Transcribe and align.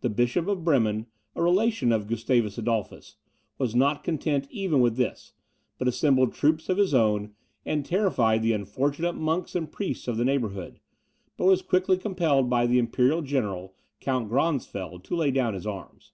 The 0.00 0.08
Bishop 0.08 0.46
of 0.48 0.64
Bremen, 0.64 1.04
a 1.36 1.42
relation 1.42 1.92
of 1.92 2.06
Gustavus 2.06 2.56
Adolphus, 2.56 3.16
was 3.58 3.74
not 3.74 4.02
content 4.02 4.46
even 4.50 4.80
with 4.80 4.96
this; 4.96 5.34
but 5.76 5.86
assembled 5.86 6.32
troops 6.32 6.70
of 6.70 6.78
his 6.78 6.94
own, 6.94 7.34
and 7.66 7.84
terrified 7.84 8.40
the 8.40 8.54
unfortunate 8.54 9.16
monks 9.16 9.54
and 9.54 9.70
priests 9.70 10.08
of 10.08 10.16
the 10.16 10.24
neighbourhood, 10.24 10.80
but 11.36 11.44
was 11.44 11.60
quickly 11.60 11.98
compelled 11.98 12.48
by 12.48 12.66
the 12.66 12.78
imperial 12.78 13.20
general, 13.20 13.74
Count 14.00 14.30
Gronsfeld, 14.30 15.04
to 15.04 15.14
lay 15.14 15.30
down 15.30 15.52
his 15.52 15.66
arms. 15.66 16.12